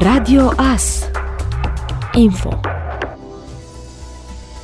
[0.00, 1.10] Radio AS
[2.14, 2.77] Info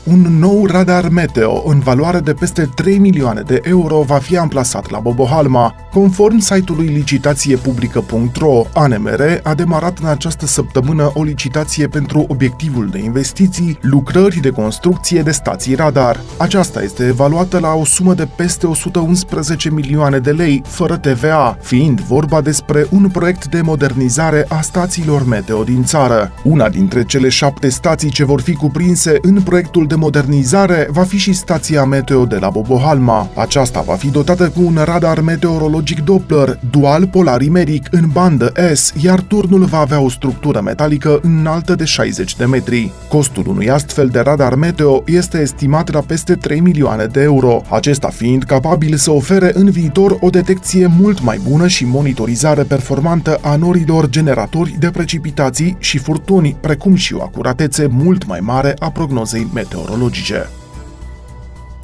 [0.05, 4.91] un nou radar meteo în valoare de peste 3 milioane de euro va fi amplasat
[4.91, 5.75] la Bobohalma.
[5.93, 13.79] Conform site-ului licitațiepublică.ro, ANMR a demarat în această săptămână o licitație pentru obiectivul de investiții,
[13.81, 16.21] lucrări de construcție de stații radar.
[16.37, 22.01] Aceasta este evaluată la o sumă de peste 111 milioane de lei, fără TVA, fiind
[22.01, 26.33] vorba despre un proiect de modernizare a stațiilor meteo din țară.
[26.43, 31.03] Una dintre cele șapte stații ce vor fi cuprinse în proiectul de de modernizare va
[31.03, 33.29] fi și stația meteo de la Bobohalma.
[33.35, 39.21] Aceasta va fi dotată cu un radar meteorologic Doppler dual polarimeric în bandă S, iar
[39.21, 42.93] turnul va avea o structură metalică înaltă de 60 de metri.
[43.09, 48.09] Costul unui astfel de radar meteo este estimat la peste 3 milioane de euro, acesta
[48.09, 53.57] fiind capabil să ofere în viitor o detecție mult mai bună și monitorizare performantă a
[53.57, 59.47] norilor generatori de precipitații și furtuni, precum și o acuratețe mult mai mare a prognozei
[59.55, 60.64] meteo sporo ludzi.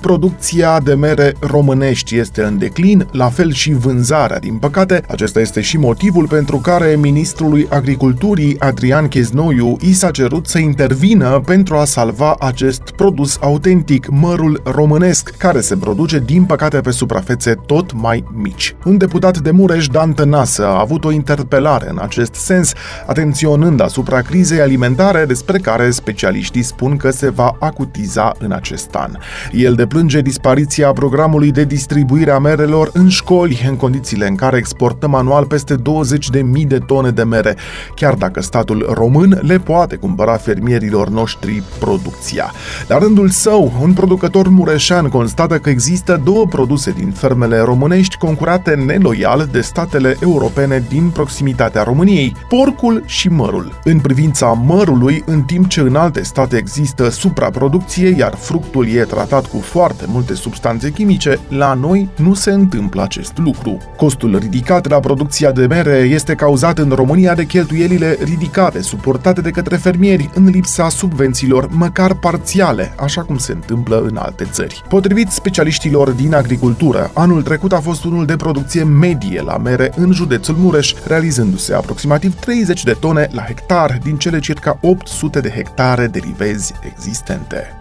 [0.01, 5.03] Producția de mere românești este în declin, la fel și vânzarea, din păcate.
[5.09, 11.41] Acesta este și motivul pentru care ministrului agriculturii Adrian Cheznoiu i s-a cerut să intervină
[11.45, 17.55] pentru a salva acest produs autentic, mărul românesc, care se produce, din păcate, pe suprafețe
[17.67, 18.75] tot mai mici.
[18.85, 22.73] Un deputat de Mureș, Dan Tănasă, a avut o interpelare în acest sens,
[23.07, 29.11] atenționând asupra crizei alimentare despre care specialiștii spun că se va acutiza în acest an.
[29.53, 34.57] El de deplânge dispariția programului de distribuire a merelor în școli, în condițiile în care
[34.57, 37.57] exportăm anual peste 20.000 de tone de mere,
[37.95, 42.53] chiar dacă statul român le poate cumpăra fermierilor noștri producția.
[42.89, 48.75] La rândul său, un producător mureșan constată că există două produse din fermele românești concurate
[48.75, 53.81] neloial de statele europene din proximitatea României, porcul și mărul.
[53.85, 59.47] În privința mărului, în timp ce în alte state există supraproducție, iar fructul e tratat
[59.47, 63.79] cu foarte multe substanțe chimice, la noi nu se întâmplă acest lucru.
[63.97, 69.51] Costul ridicat la producția de mere este cauzat în România de cheltuielile ridicate suportate de
[69.51, 74.83] către fermieri în lipsa subvențiilor, măcar parțiale, așa cum se întâmplă în alte țări.
[74.89, 80.13] Potrivit specialiștilor din agricultură, anul trecut a fost unul de producție medie la mere în
[80.13, 86.07] județul Mureș, realizându-se aproximativ 30 de tone la hectar din cele circa 800 de hectare
[86.07, 87.80] de rivezi existente.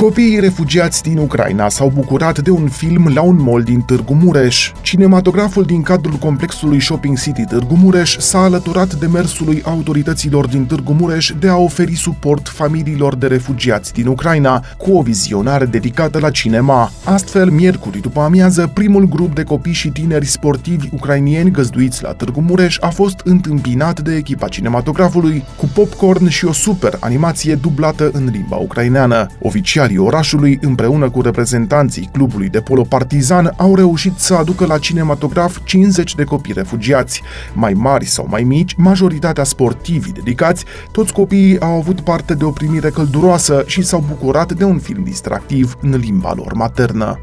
[0.00, 4.72] Copiii refugiați din Ucraina s-au bucurat de un film la un mall din Târgu Mureș.
[4.82, 11.32] Cinematograful din cadrul complexului Shopping City Târgu Mureș s-a alăturat demersului autorităților din Târgu Mureș
[11.38, 16.92] de a oferi suport familiilor de refugiați din Ucraina, cu o vizionare dedicată la cinema.
[17.04, 22.40] Astfel, miercuri după amiază, primul grup de copii și tineri sportivi ucrainieni găzduiți la Târgu
[22.40, 28.28] Mureș a fost întâmpinat de echipa cinematografului, cu popcorn și o super animație dublată în
[28.32, 29.26] limba ucraineană.
[29.40, 34.78] Oficial Primarii orașului, împreună cu reprezentanții clubului de polo partizan, au reușit să aducă la
[34.78, 37.22] cinematograf 50 de copii refugiați.
[37.52, 42.50] Mai mari sau mai mici, majoritatea sportivi dedicați, toți copiii au avut parte de o
[42.50, 47.20] primire călduroasă și s-au bucurat de un film distractiv în limba lor maternă.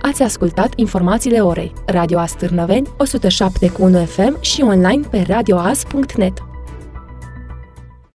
[0.00, 1.72] Ați ascultat informațiile orei.
[1.86, 6.42] Radio Astârnăveni, 107 cu 1 FM și online pe radioas.net.